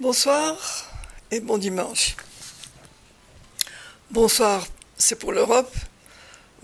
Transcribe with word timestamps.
Bonsoir 0.00 0.56
et 1.30 1.38
bon 1.38 1.56
dimanche. 1.56 2.16
Bonsoir, 4.10 4.66
c'est 4.98 5.14
pour 5.14 5.30
l'Europe. 5.30 5.72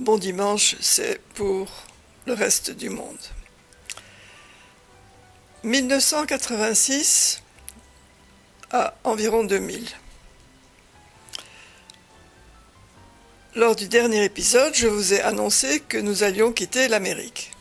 Bon 0.00 0.18
dimanche, 0.18 0.74
c'est 0.80 1.22
pour 1.34 1.68
le 2.26 2.32
reste 2.32 2.72
du 2.72 2.90
monde. 2.90 3.20
1986 5.62 7.40
à 8.72 8.96
environ 9.04 9.44
2000. 9.44 9.86
Lors 13.54 13.76
du 13.76 13.86
dernier 13.86 14.24
épisode, 14.24 14.74
je 14.74 14.88
vous 14.88 15.14
ai 15.14 15.20
annoncé 15.20 15.78
que 15.78 15.98
nous 15.98 16.24
allions 16.24 16.52
quitter 16.52 16.88
l'Amérique. 16.88 17.52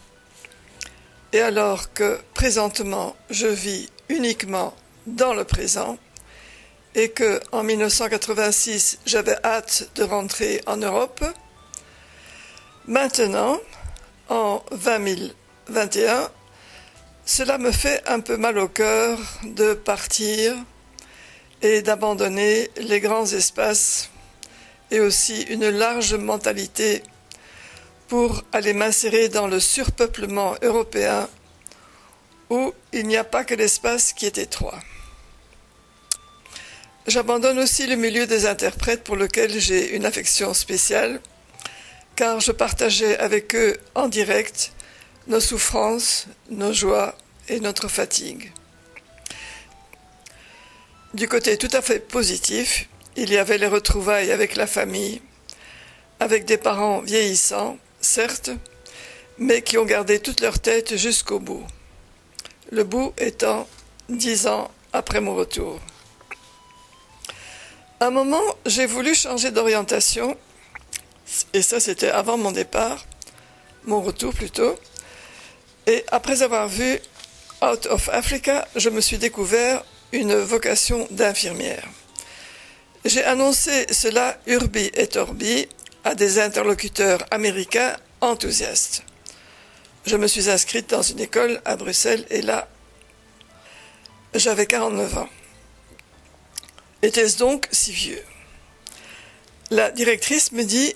Et 1.32 1.42
alors 1.42 1.94
que 1.94 2.20
présentement 2.34 3.16
je 3.30 3.46
vis 3.46 3.92
uniquement 4.10 4.74
dans 5.08 5.34
le 5.34 5.44
présent 5.44 5.98
et 6.96 7.10
que 7.10 7.40
en 7.52 7.64
1986 7.64 9.00
j'avais 9.06 9.38
hâte 9.44 9.90
de 9.96 10.04
rentrer 10.04 10.62
en 10.66 10.78
Europe, 10.78 11.24
maintenant, 12.86 13.60
en 14.30 14.64
2021, 14.72 16.30
cela 17.26 17.58
me 17.58 17.72
fait 17.72 18.02
un 18.08 18.20
peu 18.20 18.38
mal 18.38 18.58
au 18.58 18.68
cœur 18.68 19.20
de 19.44 19.74
partir 19.74 20.56
et 21.62 21.82
d'abandonner 21.82 22.70
les 22.78 23.00
grands 23.00 23.26
espaces 23.26 24.10
et 24.92 25.00
aussi 25.00 25.44
une 25.44 25.70
large 25.70 26.16
mentalité 26.16 27.04
pour 28.08 28.44
aller 28.52 28.74
m'insérer 28.74 29.30
dans 29.30 29.48
le 29.48 29.60
surpeuplement 29.60 30.56
européen 30.64 31.30
où 32.50 32.74
il 32.94 33.08
n'y 33.08 33.18
a 33.18 33.24
pas 33.24 33.44
que 33.44 33.56
l'espace 33.56 34.14
qui 34.14 34.26
est 34.26 34.38
étroit. 34.38 34.80
J'abandonne 37.08 37.60
aussi 37.60 37.88
le 37.88 37.96
milieu 37.96 38.28
des 38.28 38.46
interprètes 38.46 39.04
pour 39.04 39.16
lequel 39.16 39.60
j'ai 39.60 39.96
une 39.96 40.06
affection 40.06 40.54
spéciale, 40.54 41.22
car 42.16 42.40
je 42.40 42.52
partageais 42.52 43.18
avec 43.18 43.56
eux 43.56 43.78
en 43.96 44.08
direct 44.08 44.74
nos 45.28 45.40
souffrances, 45.40 46.28
nos 46.50 46.74
joies 46.74 47.16
et 47.48 47.60
notre 47.60 47.88
fatigue. 47.88 48.52
Du 51.14 51.28
côté 51.28 51.58
tout 51.58 51.70
à 51.74 51.82
fait 51.82 52.00
positif, 52.00 52.88
il 53.16 53.32
y 53.32 53.38
avait 53.38 53.58
les 53.58 53.68
retrouvailles 53.68 54.32
avec 54.32 54.56
la 54.56 54.68
famille, 54.68 55.22
avec 56.20 56.46
des 56.46 56.58
parents 56.58 57.02
vieillissants, 57.02 57.78
certes, 58.02 58.52
mais 59.38 59.62
qui 59.62 59.78
ont 59.78 59.86
gardé 59.86 60.20
toute 60.20 60.42
leur 60.42 60.60
tête 60.60 60.96
jusqu'au 60.98 61.40
bout. 61.40 61.66
Le 62.72 62.84
bout 62.84 63.14
étant 63.18 63.68
dix 64.10 64.46
ans 64.46 64.70
après 64.94 65.22
mon 65.22 65.34
retour. 65.36 65.80
À 68.00 68.08
un 68.08 68.12
moment, 68.12 68.44
j'ai 68.66 68.86
voulu 68.86 69.16
changer 69.16 69.50
d'orientation, 69.50 70.38
et 71.54 71.62
ça 71.64 71.80
c'était 71.80 72.12
avant 72.12 72.38
mon 72.38 72.52
départ, 72.52 73.06
mon 73.86 74.02
retour 74.02 74.34
plutôt, 74.34 74.78
et 75.88 76.06
après 76.12 76.44
avoir 76.44 76.68
vu 76.68 77.00
Out 77.62 77.88
of 77.88 78.08
Africa, 78.10 78.68
je 78.76 78.90
me 78.90 79.02
suis 79.02 79.18
découvert 79.18 79.84
une 80.12 80.36
vocation 80.36 81.08
d'infirmière. 81.12 81.88
J'ai 83.04 83.24
annoncé 83.24 83.92
cela 83.92 84.38
urbi 84.46 84.92
et 84.94 85.18
orbi 85.18 85.68
à 86.04 86.14
des 86.14 86.40
interlocuteurs 86.40 87.26
américains 87.32 87.96
enthousiastes. 88.22 89.04
Je 90.06 90.16
me 90.16 90.28
suis 90.28 90.50
inscrite 90.50 90.90
dans 90.90 91.02
une 91.02 91.20
école 91.20 91.62
à 91.66 91.76
Bruxelles 91.76 92.26
et 92.30 92.42
là, 92.42 92.68
j'avais 94.34 94.66
49 94.66 95.18
ans. 95.18 95.30
Était-ce 97.02 97.38
donc 97.38 97.68
si 97.72 97.92
vieux? 97.92 98.24
La 99.72 99.92
directrice 99.92 100.52
me 100.52 100.64
dit, 100.64 100.96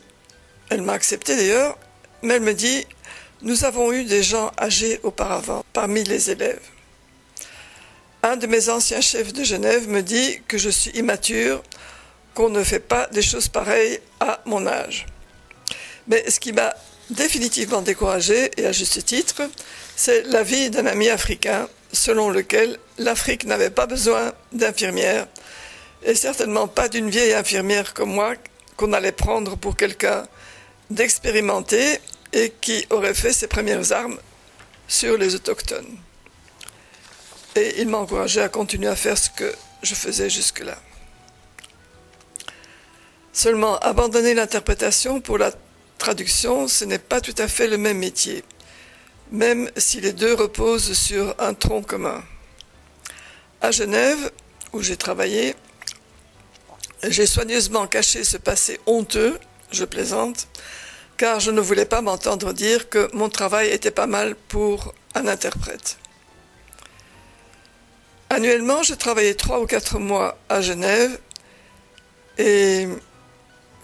elle 0.70 0.82
m'a 0.82 0.94
accepté 0.94 1.36
d'ailleurs, 1.36 1.78
mais 2.22 2.36
elle 2.36 2.42
me 2.42 2.54
dit, 2.54 2.86
nous 3.42 3.66
avons 3.66 3.92
eu 3.92 4.06
des 4.06 4.24
gens 4.24 4.52
âgés 4.58 5.00
auparavant 5.04 5.64
parmi 5.74 6.04
les 6.04 6.32
élèves. 6.32 6.62
Un 8.24 8.38
de 8.38 8.48
mes 8.48 8.70
anciens 8.70 9.02
chefs 9.02 9.34
de 9.34 9.44
Genève 9.44 9.90
me 9.90 10.02
dit 10.02 10.42
que 10.48 10.58
je 10.58 10.70
suis 10.70 10.92
immature, 10.92 11.62
qu'on 12.34 12.50
ne 12.50 12.64
fait 12.64 12.80
pas 12.80 13.08
des 13.08 13.22
choses 13.22 13.50
pareilles 13.50 14.00
à 14.20 14.42
mon 14.46 14.66
âge. 14.66 15.06
Mais 16.08 16.30
ce 16.30 16.40
qui 16.40 16.54
m'a 16.54 16.74
définitivement 17.10 17.82
découragé, 17.82 18.52
et 18.58 18.66
à 18.66 18.72
juste 18.72 19.06
titre, 19.06 19.44
c'est 19.96 20.24
l'avis 20.24 20.70
d'un 20.70 20.86
ami 20.86 21.10
africain 21.10 21.68
selon 21.92 22.30
lequel 22.30 22.80
l'Afrique 22.98 23.46
n'avait 23.46 23.70
pas 23.70 23.86
besoin 23.86 24.34
d'infirmières, 24.52 25.28
et 26.04 26.16
certainement 26.16 26.68
pas 26.68 26.90
d'une 26.90 27.10
vieille 27.10 27.34
infirmière 27.34 27.94
comme 27.94 28.12
moi 28.12 28.36
qu'on 28.78 28.94
allait 28.94 29.12
prendre 29.12 29.56
pour 29.56 29.78
quelqu'un 29.78 30.28
d'expérimenté 30.90 32.00
et 32.34 32.52
qui 32.62 32.86
aurait 32.90 33.14
fait 33.14 33.32
ses 33.32 33.48
premières 33.48 33.92
armes 33.92 34.20
sur 34.88 35.18
les 35.18 35.36
autochtones. 35.36 35.98
Et 37.56 37.82
il 37.82 37.88
m'a 37.88 38.00
encouragé 38.00 38.42
à 38.42 38.50
continuer 38.50 38.88
à 38.88 38.96
faire 38.96 39.18
ce 39.18 39.30
que 39.30 39.54
je 39.84 39.94
faisais 39.94 40.30
jusque-là. 40.30 40.78
Seulement, 43.32 43.78
abandonner 43.80 44.34
l'interprétation 44.34 45.22
pour 45.22 45.38
la 45.38 45.52
traduction, 46.04 46.68
ce 46.68 46.84
n'est 46.84 47.00
pas 47.00 47.22
tout 47.22 47.36
à 47.38 47.48
fait 47.48 47.66
le 47.66 47.78
même 47.78 47.98
métier, 47.98 48.44
même 49.32 49.72
si 49.78 50.02
les 50.02 50.12
deux 50.12 50.34
reposent 50.34 50.92
sur 50.92 51.34
un 51.40 51.54
tronc 51.54 51.82
commun. 51.84 52.22
À 53.62 53.72
Genève, 53.72 54.30
où 54.74 54.82
j'ai 54.82 54.98
travaillé, 54.98 55.56
j'ai 57.04 57.26
soigneusement 57.26 57.88
caché 57.88 58.26
ce 58.26 58.36
passé 58.36 58.82
honteux, 58.86 59.40
je 59.72 59.86
plaisante, 59.86 60.50
car 61.16 61.40
je 61.40 61.52
ne 61.52 61.62
voulais 61.62 61.86
pas 61.86 62.02
m'entendre 62.02 62.52
dire 62.52 62.90
que 62.90 63.10
mon 63.14 63.30
travail 63.30 63.70
était 63.70 63.98
pas 64.02 64.08
mal 64.08 64.36
pour 64.50 64.94
un 65.16 65.26
interprète. 65.26 65.98
Annuellement, 68.30 68.84
je 68.84 68.94
travaillais 68.94 69.36
trois 69.36 69.62
ou 69.62 69.68
quatre 69.68 70.00
mois 70.00 70.38
à 70.50 70.60
Genève 70.60 71.18
et 72.38 72.90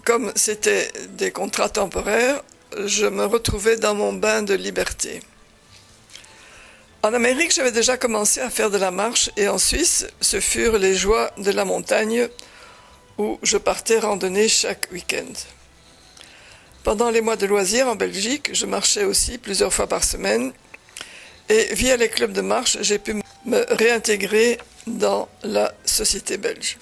comme 0.05 0.31
c'était 0.35 0.91
des 1.09 1.31
contrats 1.31 1.69
temporaires, 1.69 2.41
je 2.85 3.05
me 3.05 3.25
retrouvais 3.25 3.77
dans 3.77 3.95
mon 3.95 4.13
bain 4.13 4.43
de 4.43 4.53
liberté. 4.53 5.21
En 7.01 7.13
Amérique, 7.13 7.53
j'avais 7.53 7.71
déjà 7.71 7.97
commencé 7.97 8.41
à 8.41 8.49
faire 8.49 8.69
de 8.69 8.77
la 8.77 8.91
marche 8.91 9.29
et 9.37 9.47
en 9.47 9.57
Suisse, 9.57 10.05
ce 10.19 10.39
furent 10.39 10.77
les 10.77 10.95
joies 10.95 11.31
de 11.37 11.51
la 11.51 11.63
montagne 11.63 12.27
où 13.17 13.39
je 13.41 13.57
partais 13.57 13.99
randonner 13.99 14.47
chaque 14.47 14.87
week-end. 14.91 15.31
Pendant 16.83 17.09
les 17.09 17.21
mois 17.21 17.35
de 17.35 17.45
loisirs 17.45 17.87
en 17.87 17.95
Belgique, 17.95 18.49
je 18.53 18.65
marchais 18.65 19.03
aussi 19.03 19.37
plusieurs 19.37 19.73
fois 19.73 19.87
par 19.87 20.03
semaine 20.03 20.53
et 21.49 21.73
via 21.73 21.97
les 21.97 22.09
clubs 22.09 22.31
de 22.31 22.41
marche, 22.41 22.77
j'ai 22.81 22.99
pu 22.99 23.15
me 23.45 23.65
réintégrer 23.73 24.59
dans 24.85 25.27
la 25.43 25.73
société 25.85 26.37
belge. 26.37 26.77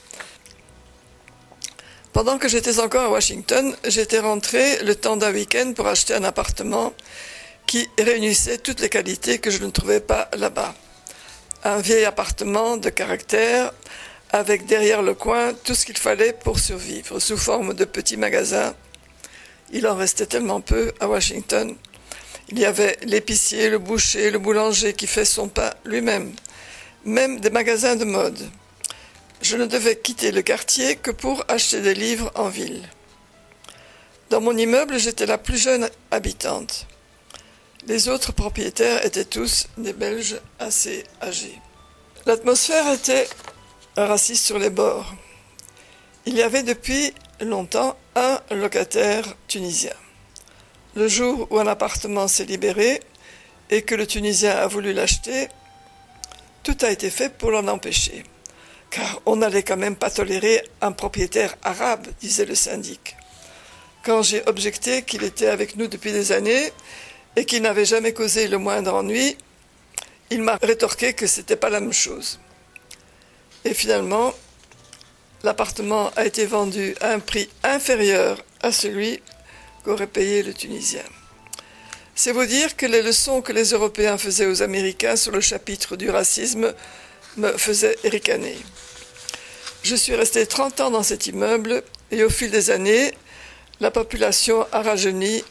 Pendant 2.17 2.39
que 2.39 2.47
j'étais 2.47 2.79
encore 2.79 3.03
à 3.03 3.09
Washington, 3.11 3.75
j'étais 3.85 4.17
rentré 4.17 4.83
le 4.83 4.95
temps 4.95 5.17
d'un 5.17 5.31
week-end 5.31 5.73
pour 5.75 5.85
acheter 5.85 6.16
un 6.16 6.23
appartement 6.23 6.91
qui 7.67 7.88
réunissait 8.00 8.57
toutes 8.57 8.79
les 8.79 8.89
qualités 8.89 9.38
que 9.38 9.51
je 9.51 9.63
ne 9.63 9.69
trouvais 9.69 10.00
pas 10.00 10.27
là-bas. 10.35 10.73
Un 11.63 11.77
vieil 11.77 12.06
appartement 12.06 12.77
de 12.77 12.89
caractère, 12.89 13.72
avec 14.31 14.66
derrière 14.66 15.03
le 15.03 15.13
coin 15.13 15.53
tout 15.63 15.75
ce 15.75 15.85
qu'il 15.85 16.00
fallait 16.00 16.33
pour 16.33 16.57
survivre, 16.57 17.19
sous 17.19 17.38
forme 17.38 17.75
de 17.75 17.85
petits 17.85 18.17
magasins. 18.17 18.73
Il 19.72 19.85
en 19.85 19.95
restait 19.95 20.25
tellement 20.25 20.59
peu 20.59 20.94
à 21.00 21.07
Washington 21.07 21.75
il 22.50 22.57
y 22.57 22.66
avait 22.66 22.97
l'épicier, 23.03 23.69
le 23.69 23.77
boucher, 23.77 24.31
le 24.31 24.39
boulanger 24.39 24.94
qui 24.94 25.06
fait 25.06 25.23
son 25.23 25.50
pain 25.50 25.72
lui-même, 25.85 26.33
même 27.06 27.39
des 27.39 27.51
magasins 27.51 27.95
de 27.95 28.06
mode. 28.06 28.39
Je 29.42 29.56
ne 29.56 29.66
devais 29.66 29.98
quitter 29.98 30.31
le 30.31 30.42
quartier 30.42 30.95
que 30.95 31.12
pour 31.12 31.44
acheter 31.48 31.81
des 31.81 31.94
livres 31.94 32.31
en 32.36 32.50
ville. 32.50 32.88
Dans 34.30 34.42
mon 34.42 34.57
immeuble, 34.57 35.00
j'étais 35.00 35.25
la 35.25 35.38
plus 35.38 35.57
jeune 35.57 35.89
habitante. 36.12 36.88
Les 37.86 38.10
autres 38.10 38.34
propriétaires 38.34 39.06
étaient 39.06 39.24
tous 39.25 39.68
des 39.78 39.94
Belges 39.94 40.42
assez 40.60 41.04
âgés. 41.22 41.62
L'atmosphère 42.25 42.92
était 42.92 43.28
raciste 43.95 44.45
sur 44.45 44.60
les 44.60 44.69
bords. 44.69 45.13
Il 46.25 46.36
y 46.36 46.44
avait 46.44 46.63
depuis 46.63 47.13
longtemps 47.39 47.95
un 48.16 48.42
locataire 48.51 49.24
tunisien. 49.48 49.94
Le 50.95 51.07
jour 51.07 51.48
où 51.51 51.60
un 51.60 51.68
appartement 51.68 52.28
s'est 52.28 52.45
libéré 52.45 53.00
et 53.69 53.84
que 53.84 53.95
le 53.95 54.07
Tunisien 54.07 54.51
a 54.51 54.68
voulu 54.68 54.94
l'acheter, 54.94 55.48
tout 56.63 56.78
a 56.81 56.89
été 56.89 57.10
fait 57.10 57.30
pour 57.30 57.51
l'en 57.51 57.68
empêcher. 57.68 58.24
Car 58.89 59.22
on 59.25 59.38
n'allait 59.38 59.63
quand 59.63 59.78
même 59.78 59.95
pas 59.95 60.10
tolérer 60.10 60.63
un 60.81 60.92
propriétaire 60.92 61.56
arabe, 61.63 62.07
disait 62.22 62.45
le 62.45 62.56
syndic. 62.56 63.16
Quand 64.04 64.22
j'ai 64.22 64.42
objecté 64.48 65.01
qu'il 65.01 65.24
était 65.24 65.48
avec 65.48 65.75
nous 65.75 65.88
depuis 65.88 66.12
des 66.12 66.31
années 66.31 66.72
et 67.36 67.45
qu'il 67.45 67.62
n'avait 67.62 67.86
jamais 67.86 68.13
causé 68.13 68.48
le 68.48 68.57
moindre 68.57 68.94
ennui, 68.94 69.38
il 70.30 70.42
m'a 70.42 70.57
rétorqué 70.62 71.13
que 71.13 71.28
c'était 71.28 71.56
pas 71.56 71.69
la 71.69 71.80
même 71.80 71.94
chose. 71.94 72.39
Et 73.66 73.74
finalement, 73.74 74.34
l'appartement 75.44 76.12
a 76.16 76.25
été 76.25 76.45
vendu 76.45 76.95
à 77.01 77.12
un 77.12 77.19
prix 77.19 77.50
inférieur 77.63 78.42
à 78.62 78.72
celui 78.72 79.22
qu'aurait 79.84 80.07
payé 80.07 80.44
le 80.44 80.54
Tunisien. 80.54 81.04
C'est 82.16 82.31
vous 82.31 82.45
dire 82.45 82.75
que 82.75 82.86
les 82.86 83.04
leçons 83.04 83.42
que 83.42 83.54
les 83.54 83.72
Européens 83.72 84.18
faisaient 84.18 84.48
aux 84.48 84.63
Américains 84.63 85.16
sur 85.16 85.31
le 85.31 85.42
chapitre 85.42 85.95
du 85.95 86.10
racisme 86.10 86.74
me 87.38 87.57
faisaient 87.57 87.98
ricaner. 88.04 88.57
Je 89.84 89.95
suis 89.95 90.16
resté 90.16 90.45
30 90.45 90.81
ans 90.81 90.92
dans 90.92 91.04
cet 91.04 91.28
immeuble 91.28 91.84
et 92.12 92.24
au 92.24 92.30
fil 92.30 92.51
des 92.51 92.72
années, 92.72 93.13
la 93.80 93.92
population 93.92 94.66
a 94.72 94.81
rajeuni 94.81 95.44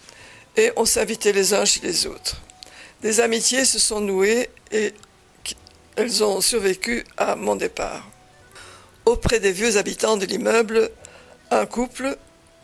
et 0.57 0.73
on 0.77 0.85
s'invitait 0.85 1.33
les 1.33 1.55
uns 1.55 1.65
chez 1.65 1.81
les 1.81 2.07
autres. 2.07 2.37
Des 3.03 3.21
amitiés 3.21 3.65
se 3.65 3.79
sont 3.79 4.01
nouées 4.01 4.51
et 4.73 4.93
elles 5.97 6.25
ont 6.25 6.41
survécu 6.41 7.05
à 7.17 7.37
mon 7.37 7.57
départ. 7.57 8.07
Auprès 9.05 9.39
des 9.39 9.53
vieux 9.53 9.77
habitants 9.77 10.17
de 10.17 10.27
l'immeuble, 10.27 10.91
un 11.51 11.67
couple, 11.67 12.17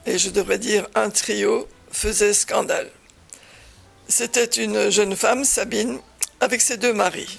et 0.07 0.19
je 0.19 0.31
devrais 0.31 0.59
dire 0.59 0.89
un 0.95 1.11
trio, 1.11 1.69
faisait 1.91 2.35
scandale. 2.35 2.91
C'était 4.09 4.45
une 4.45 4.91
jeune 4.91 5.15
femme, 5.15 5.45
Sabine, 5.45 6.01
avec 6.41 6.61
ses 6.61 6.77
deux 6.77 6.93
maris. 6.93 7.39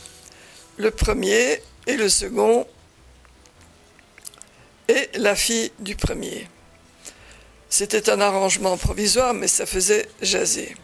Le 0.78 0.90
premier 0.90 1.62
et 1.88 1.96
le 1.96 2.10
second 2.10 2.68
et 4.88 5.10
la 5.16 5.36
fille 5.36 5.72
du 5.80 5.96
premier. 5.96 6.48
C'était 7.70 8.10
un 8.10 8.22
arrangement 8.22 8.78
provisoire, 8.78 9.34
mais 9.34 9.48
ça 9.48 9.66
faisait 9.66 10.08
jaser. 10.22 10.76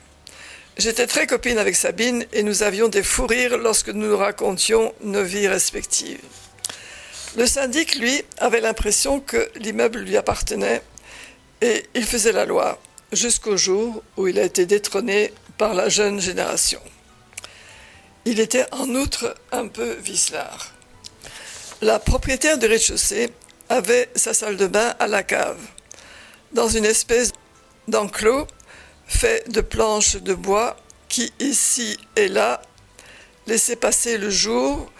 J'étais 0.78 1.08
très 1.08 1.28
copine 1.28 1.58
avec 1.58 1.76
Sabine 1.76 2.26
et 2.32 2.42
nous 2.42 2.64
avions 2.64 2.88
des 2.88 3.04
fous 3.04 3.28
rires 3.28 3.58
lorsque 3.58 3.90
nous 3.90 4.08
nous 4.08 4.18
racontions 4.18 4.94
nos 5.02 5.24
vies 5.24 5.48
respectives. 5.48 6.22
Le 7.38 7.46
syndic, 7.46 7.96
lui, 7.96 8.24
avait 8.38 8.62
l'impression 8.62 9.20
que 9.20 9.52
l'immeuble 9.56 10.00
lui 10.00 10.18
appartenait 10.18 10.82
et 11.62 11.86
il 11.94 12.06
faisait 12.06 12.32
la 12.32 12.46
loi 12.46 12.80
jusqu'au 13.12 13.58
jour 13.58 14.02
où 14.18 14.28
il 14.28 14.40
a 14.40 14.44
été 14.44 14.66
détrôné 14.66 15.34
par 15.58 15.74
la 15.74 15.90
jeune 15.90 16.20
génération. 16.22 16.82
Il 18.26 18.40
était 18.40 18.66
en 18.72 18.90
outre 18.96 19.36
un 19.52 19.68
peu 19.68 19.94
vicelard. 19.94 20.74
La 21.82 21.98
propriétaire 21.98 22.58
du 22.58 22.66
rez-de-chaussée 22.66 23.30
avait 23.70 24.10
sa 24.14 24.34
salle 24.34 24.58
de 24.58 24.68
bain 24.68 24.96
à 25.00 25.08
la 25.08 25.24
cave, 25.24 25.60
dans 26.52 26.68
une 26.68 26.84
espèce 26.84 27.32
d'enclos 27.88 28.48
fait 29.08 29.50
de 29.50 29.62
planches 29.62 30.18
de 30.18 30.34
bois 30.34 30.76
qui, 31.08 31.32
ici 31.40 31.98
et 32.18 32.28
là, 32.28 32.62
laissait 33.48 33.78
passer 33.78 34.18
le 34.18 34.30
jour 34.30 34.92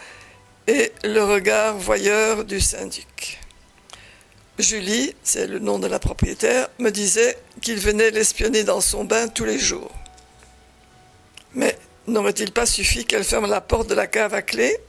et 0.68 0.94
le 1.04 1.22
regard 1.22 1.76
voyeur 1.78 2.46
du 2.46 2.62
syndic. 2.62 3.42
Julie, 4.58 5.14
c'est 5.22 5.48
le 5.48 5.60
nom 5.60 5.80
de 5.80 5.88
la 5.88 6.00
propriétaire, 6.00 6.70
me 6.80 6.92
disait 6.92 7.38
qu'il 7.62 7.80
venait 7.80 8.12
l'espionner 8.12 8.64
dans 8.64 8.80
son 8.80 9.04
bain 9.04 9.28
tous 9.28 9.46
les 9.46 9.60
jours. 9.60 9.92
Mais 11.56 11.78
n'aurait-il 12.08 12.54
pas 12.54 12.66
suffi 12.66 13.04
qu'elle 13.04 13.26
ferme 13.26 13.50
la 13.50 13.60
porte 13.60 13.90
de 13.90 13.96
la 13.96 14.08
cave 14.08 14.34
à 14.34 14.42
clé 14.42 14.80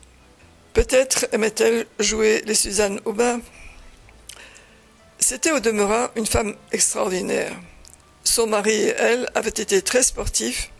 Peut-être 0.72 1.26
aimait-elle 1.32 1.86
jouer 1.98 2.42
les 2.46 2.54
Suzanne 2.54 3.00
Aubin 3.04 3.40
C'était 5.18 5.50
au 5.50 5.58
demeurant 5.58 6.08
une 6.14 6.26
femme 6.26 6.54
extraordinaire. 6.70 7.52
Son 8.22 8.46
mari 8.46 8.72
et 8.72 8.94
elle 8.96 9.28
avaient 9.34 9.48
été 9.48 9.82
très 9.82 10.04
sportifs 10.04 10.70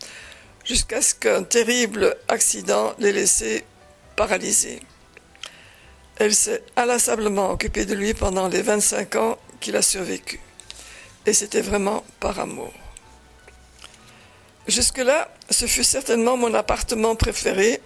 jusqu'à 0.63 1.01
ce 1.01 1.13
qu'un 1.13 1.43
terrible 1.43 2.15
accident 2.29 2.93
les 2.99 3.11
laissait 3.11 3.65
paralysés. 4.15 4.79
Elle 6.15 6.33
s'est 6.33 6.63
inlassablement 6.77 7.51
occupée 7.51 7.85
de 7.85 7.93
lui 7.93 8.13
pendant 8.13 8.47
les 8.47 8.61
25 8.61 9.15
ans 9.15 9.37
qu'il 9.59 9.75
a 9.75 9.81
survécu. 9.81 10.39
Et 11.25 11.33
c'était 11.33 11.61
vraiment 11.61 12.05
par 12.21 12.39
amour. 12.39 12.71
Jusque-là, 14.67 15.29
ce 15.49 15.65
fut 15.65 15.83
certainement 15.83 16.37
mon 16.37 16.53
appartement 16.53 17.15
préféré, 17.15 17.81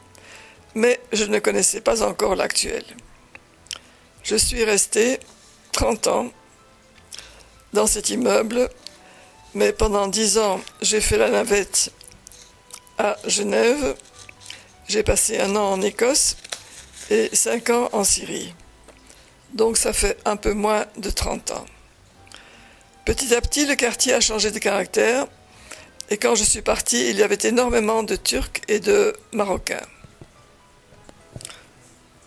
mais 0.76 1.00
je 1.14 1.24
ne 1.24 1.40
connaissais 1.40 1.82
pas 1.82 2.04
encore 2.04 2.36
l'actuel. 2.36 2.84
Je 4.24 4.36
suis 4.36 4.64
resté 4.64 5.20
30 5.72 6.08
ans 6.08 6.32
dans 7.74 7.88
cet 7.88 8.10
immeuble, 8.10 8.70
mais 9.54 9.72
pendant 9.72 10.08
10 10.08 10.38
ans, 10.38 10.62
j'ai 10.82 11.02
fait 11.02 11.18
la 11.18 11.30
navette 11.30 11.92
à 12.98 13.18
Genève, 13.26 13.96
j'ai 14.88 15.04
passé 15.04 15.40
un 15.40 15.56
an 15.56 15.74
en 15.74 15.82
Écosse 15.82 16.38
et 17.10 17.30
5 17.34 17.70
ans 17.70 17.90
en 17.94 18.04
Syrie. 18.04 18.54
Donc 19.54 19.78
ça 19.78 19.94
fait 19.94 20.18
un 20.26 20.36
peu 20.36 20.54
moins 20.54 20.86
de 20.98 21.10
30 21.10 21.52
ans. 21.52 21.66
Petit 23.06 23.34
à 23.34 23.42
petit, 23.42 23.66
le 23.66 23.76
quartier 23.76 24.14
a 24.14 24.20
changé 24.20 24.52
de 24.52 24.60
caractère 24.60 25.28
et 26.10 26.18
quand 26.18 26.36
je 26.36 26.44
suis 26.44 26.62
parti, 26.62 27.10
il 27.10 27.18
y 27.18 27.24
avait 27.24 27.38
énormément 27.44 28.04
de 28.04 28.16
Turcs 28.16 28.62
et 28.68 28.80
de 28.80 29.16
Marocains. 29.32 29.86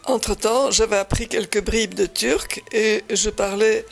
Entre-temps, 0.08 0.70
j'avais 0.70 0.96
appris 0.96 1.28
quelques 1.28 1.62
bribes 1.62 1.94
de 1.94 2.06
turc 2.06 2.62
et 2.72 3.04
je 3.10 3.30
parlais 3.30 3.84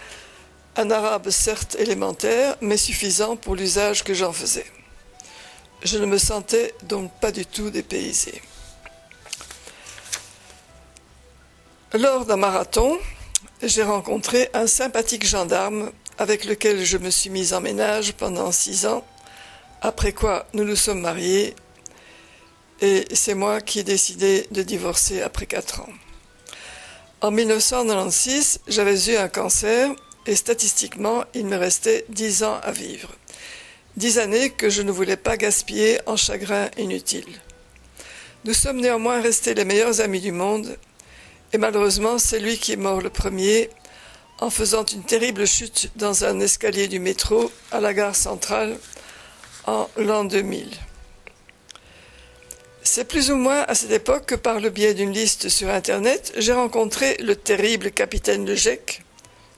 un 0.76 0.90
arabe 0.90 1.30
certes 1.30 1.76
élémentaire, 1.78 2.56
mais 2.60 2.76
suffisant 2.76 3.36
pour 3.36 3.54
l'usage 3.54 4.02
que 4.02 4.14
j'en 4.14 4.32
faisais. 4.32 4.66
Je 5.82 5.98
ne 5.98 6.06
me 6.06 6.18
sentais 6.18 6.74
donc 6.84 7.12
pas 7.20 7.30
du 7.30 7.44
tout 7.44 7.70
dépaysé. 7.70 8.40
Lors 11.92 12.24
d'un 12.24 12.36
marathon, 12.36 12.98
j'ai 13.62 13.82
rencontré 13.82 14.48
un 14.54 14.66
sympathique 14.66 15.26
gendarme 15.26 15.92
avec 16.18 16.44
lequel 16.46 16.84
je 16.84 16.96
me 16.96 17.10
suis 17.10 17.30
mise 17.30 17.52
en 17.52 17.60
ménage 17.60 18.14
pendant 18.14 18.52
six 18.52 18.86
ans 18.86 19.04
après 19.82 20.12
quoi, 20.12 20.46
nous 20.54 20.64
nous 20.64 20.74
sommes 20.74 21.00
mariés 21.00 21.54
et 22.80 23.04
c'est 23.12 23.34
moi 23.34 23.60
qui 23.60 23.78
ai 23.80 23.84
décidé 23.84 24.46
de 24.50 24.62
divorcer 24.62 25.22
après 25.22 25.46
quatre 25.46 25.80
ans. 25.80 25.88
En 27.22 27.30
1996, 27.30 28.60
j'avais 28.68 29.10
eu 29.10 29.16
un 29.16 29.28
cancer 29.28 29.90
et 30.26 30.36
statistiquement, 30.36 31.24
il 31.32 31.46
me 31.46 31.56
restait 31.56 32.04
dix 32.10 32.42
ans 32.42 32.60
à 32.62 32.72
vivre. 32.72 33.08
Dix 33.96 34.18
années 34.18 34.50
que 34.50 34.68
je 34.68 34.82
ne 34.82 34.92
voulais 34.92 35.16
pas 35.16 35.38
gaspiller 35.38 35.98
en 36.04 36.16
chagrin 36.16 36.68
inutile. 36.76 37.40
Nous 38.44 38.52
sommes 38.52 38.82
néanmoins 38.82 39.22
restés 39.22 39.54
les 39.54 39.64
meilleurs 39.64 40.02
amis 40.02 40.20
du 40.20 40.30
monde 40.30 40.76
et 41.54 41.58
malheureusement, 41.58 42.18
c'est 42.18 42.38
lui 42.38 42.58
qui 42.58 42.72
est 42.72 42.76
mort 42.76 43.00
le 43.00 43.08
premier 43.08 43.70
en 44.38 44.50
faisant 44.50 44.84
une 44.84 45.02
terrible 45.02 45.46
chute 45.46 45.90
dans 45.96 46.24
un 46.24 46.38
escalier 46.40 46.86
du 46.86 46.98
métro 46.98 47.50
à 47.72 47.80
la 47.80 47.94
gare 47.94 48.14
centrale 48.14 48.76
en 49.66 49.88
l'an 49.96 50.24
2000. 50.24 50.68
C'est 52.88 53.08
plus 53.08 53.32
ou 53.32 53.36
moins 53.36 53.64
à 53.66 53.74
cette 53.74 53.90
époque 53.90 54.26
que 54.26 54.36
par 54.36 54.60
le 54.60 54.70
biais 54.70 54.94
d'une 54.94 55.12
liste 55.12 55.48
sur 55.48 55.68
Internet, 55.68 56.32
j'ai 56.36 56.52
rencontré 56.52 57.16
le 57.16 57.34
terrible 57.34 57.90
capitaine 57.90 58.46
Legec, 58.46 59.02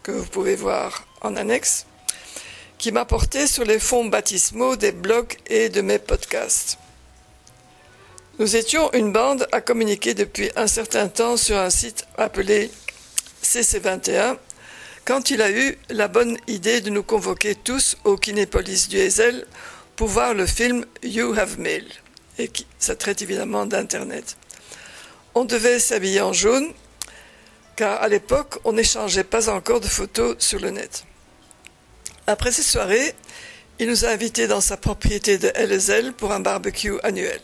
que 0.02 0.10
vous 0.10 0.24
pouvez 0.24 0.56
voir 0.56 1.06
en 1.20 1.36
annexe, 1.36 1.84
qui 2.78 2.90
m'a 2.90 3.04
porté 3.04 3.46
sur 3.46 3.66
les 3.66 3.78
fonds 3.78 4.06
baptismaux 4.06 4.76
des 4.76 4.92
blogs 4.92 5.36
et 5.46 5.68
de 5.68 5.82
mes 5.82 5.98
podcasts. 5.98 6.78
Nous 8.38 8.56
étions 8.56 8.90
une 8.94 9.12
bande 9.12 9.46
à 9.52 9.60
communiquer 9.60 10.14
depuis 10.14 10.50
un 10.56 10.66
certain 10.66 11.08
temps 11.08 11.36
sur 11.36 11.58
un 11.58 11.70
site 11.70 12.06
appelé 12.16 12.70
CC21 13.44 14.38
quand 15.04 15.30
il 15.30 15.42
a 15.42 15.50
eu 15.50 15.76
la 15.90 16.08
bonne 16.08 16.38
idée 16.46 16.80
de 16.80 16.88
nous 16.88 17.02
convoquer 17.02 17.54
tous 17.54 17.98
au 18.04 18.16
Kinépolis 18.16 18.88
du 18.88 18.98
Hazel 18.98 19.46
pour 19.96 20.08
voir 20.08 20.32
le 20.32 20.46
film 20.46 20.86
You 21.02 21.34
Have 21.38 21.58
Mail, 21.58 21.84
et 22.38 22.50
ça 22.78 22.96
traite 22.96 23.22
évidemment 23.22 23.66
d'Internet. 23.66 24.36
On 25.34 25.44
devait 25.44 25.78
s'habiller 25.78 26.20
en 26.20 26.32
jaune, 26.32 26.72
car 27.76 28.00
à 28.02 28.08
l'époque, 28.08 28.58
on 28.64 28.72
n'échangeait 28.72 29.24
pas 29.24 29.48
encore 29.48 29.80
de 29.80 29.86
photos 29.86 30.36
sur 30.38 30.58
le 30.60 30.70
net. 30.70 31.04
Après 32.26 32.52
cette 32.52 32.64
soirée, 32.64 33.14
il 33.78 33.88
nous 33.88 34.04
a 34.04 34.08
invités 34.08 34.48
dans 34.48 34.60
sa 34.60 34.76
propriété 34.76 35.38
de 35.38 35.48
LSL 35.54 36.12
pour 36.12 36.32
un 36.32 36.40
barbecue 36.40 36.98
annuel. 37.02 37.40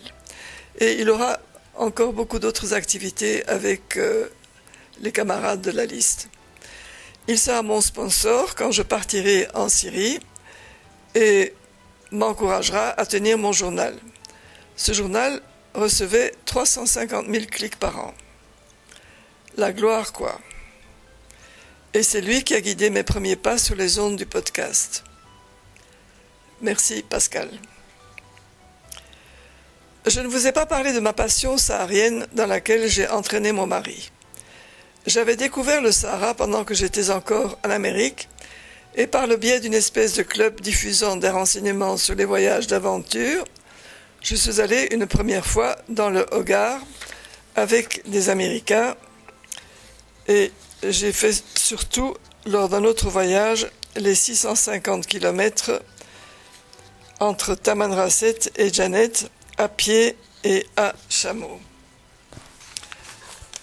Et 0.81 1.01
il 1.01 1.09
aura 1.09 1.39
encore 1.77 2.13
beaucoup 2.13 2.39
d'autres 2.39 2.75
activités 2.75 3.47
avec 3.47 3.97
euh, 3.97 4.29
les 5.01 5.13
camarades 5.13 5.61
de 5.61 5.71
la 5.71 5.87
liste. 5.87 6.29
Il 7.29 7.39
sera 7.39 7.63
mon 7.63 7.81
sponsor 7.81 8.55
quand 8.55 8.71
je 8.71 8.83
partirai 8.83 9.49
en 9.55 9.69
Syrie 9.69 10.19
et 11.15 11.55
m'encouragera 12.11 12.89
à 12.91 13.07
tenir 13.07 13.39
mon 13.39 13.53
journal. 13.53 13.97
Ce 14.77 14.93
journal 14.93 15.41
recevait 15.75 16.35
350 16.47 17.27
000 17.31 17.45
clics 17.47 17.77
par 17.77 17.99
an. 17.99 18.15
La 19.57 19.73
gloire, 19.73 20.13
quoi. 20.13 20.39
Et 21.93 22.03
c'est 22.03 22.21
lui 22.21 22.43
qui 22.43 22.55
a 22.55 22.61
guidé 22.61 22.91
mes 22.91 23.05
premiers 23.05 23.37
pas 23.37 23.57
sur 23.57 23.77
les 23.77 23.99
ondes 23.99 24.17
du 24.17 24.27
podcast. 24.27 25.05
Merci, 26.61 27.05
Pascal. 27.09 27.49
Je 30.07 30.21
ne 30.21 30.27
vous 30.27 30.47
ai 30.47 30.53
pas 30.53 30.67
parlé 30.67 30.93
de 30.93 31.01
ma 31.01 31.13
passion 31.13 31.57
saharienne 31.57 32.27
dans 32.33 32.47
laquelle 32.47 32.89
j'ai 32.89 33.09
entraîné 33.09 33.53
mon 33.53 33.67
mari. 33.67 34.11
J'avais 35.07 35.37
découvert 35.37 35.83
le 35.83 35.93
Sahara 35.93 36.35
pendant 36.35 36.65
que 36.65 36.75
j'étais 36.75 37.11
encore 37.11 37.59
en 37.65 37.71
Amérique 37.71 38.29
et 38.97 39.07
par 39.07 39.27
le 39.27 39.37
biais 39.37 39.61
d'une 39.61 39.75
espèce 39.75 40.15
de 40.15 40.23
club 40.23 40.61
diffusant 40.61 41.17
des 41.17 41.29
renseignements 41.29 41.97
sur 41.97 42.15
les 42.15 42.25
voyages 42.25 42.67
d'aventure, 42.67 43.45
je 44.25 44.37
suis 44.37 44.59
allé 44.59 44.89
une 44.91 45.07
première 45.07 45.45
fois 45.45 45.77
dans 45.91 46.09
le 46.09 46.25
Hogar 46.33 46.81
avec 47.57 48.09
des 48.09 48.31
Américains 48.31 48.97
et 50.27 50.51
j'ai 50.83 51.13
fait 51.13 51.45
surtout 51.59 52.17
lors 52.47 52.71
d'un 52.71 52.85
autre 52.85 53.11
voyage 53.11 53.69
les 53.97 54.15
650 54.15 55.07
km 55.07 55.83
entre 57.21 57.55
Tamanrasset 57.55 58.39
et 58.57 58.73
Janet 58.73 59.31
à 59.59 59.69
pied 59.69 60.17
et 60.43 60.67
à 60.79 60.95
chameau. 61.11 61.61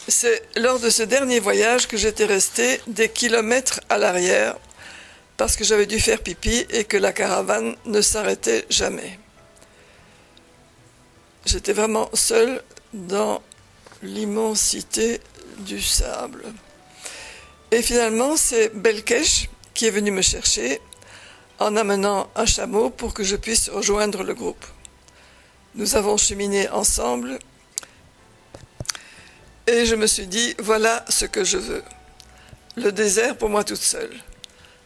C'est 0.08 0.44
lors 0.58 0.80
de 0.80 0.92
ce 0.92 1.02
dernier 1.02 1.40
voyage 1.40 1.88
que 1.88 1.98
j'étais 1.98 2.26
resté 2.26 2.80
des 2.86 3.10
kilomètres 3.10 3.82
à 3.90 3.98
l'arrière 3.98 4.58
parce 5.38 5.56
que 5.56 5.64
j'avais 5.64 5.88
dû 5.88 6.00
faire 6.00 6.22
pipi 6.22 6.68
et 6.70 6.84
que 6.84 6.98
la 6.98 7.14
caravane 7.14 7.76
ne 7.86 8.02
s'arrêtait 8.02 8.66
jamais. 8.70 9.18
J'étais 11.46 11.74
vraiment 11.74 12.10
seul 12.14 12.62
dans 12.94 13.42
l'immensité 14.04 15.20
du 15.60 15.82
sable. 15.82 16.46
Et 17.72 17.82
finalement, 17.82 18.36
c'est 18.36 18.70
Belkesh 18.76 19.50
qui 19.74 19.88
est 19.88 19.92
venu 19.92 20.12
me 20.12 20.22
chercher 20.22 20.82
en 21.60 21.76
amenant 21.76 22.30
un 22.36 22.46
chameau 22.46 22.90
pour 22.90 23.14
que 23.14 23.24
je 23.24 23.36
puisse 23.36 23.70
rejoindre 23.70 24.24
le 24.24 24.34
groupe. 24.34 24.66
Nous 25.76 25.96
avons 25.96 26.18
cheminé 26.18 26.70
ensemble 26.70 27.40
et 29.68 29.86
je 29.86 29.96
me 29.96 30.08
suis 30.08 30.28
dit, 30.28 30.56
voilà 30.60 31.06
ce 31.08 31.26
que 31.26 31.44
je 31.44 31.58
veux. 31.58 31.84
Le 32.76 32.92
désert 32.92 33.38
pour 33.38 33.50
moi 33.50 33.64
toute 33.64 33.78
seule, 33.78 34.16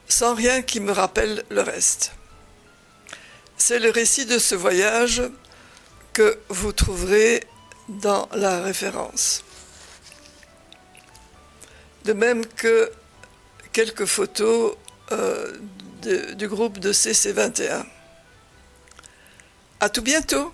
sans 0.08 0.36
rien 0.36 0.62
qui 0.62 0.80
me 0.80 0.92
rappelle 0.92 1.44
le 1.50 1.62
reste. 1.62 2.12
C'est 3.58 3.80
le 3.80 3.90
récit 3.90 4.26
de 4.26 4.38
ce 4.38 4.54
voyage 4.54 5.24
que 6.16 6.40
vous 6.48 6.72
trouverez 6.72 7.44
dans 7.90 8.30
la 8.34 8.62
référence. 8.62 9.44
De 12.06 12.14
même 12.14 12.46
que 12.46 12.90
quelques 13.74 14.06
photos 14.06 14.78
euh, 15.12 15.52
du 16.36 16.48
groupe 16.48 16.80
de 16.80 16.94
CC21. 16.94 17.84
À 19.82 19.90
tout 19.90 20.02
bientôt! 20.02 20.54